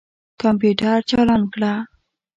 کمپیوټر 0.41 0.97
چالان 1.09 1.41
کړه. 1.53 1.73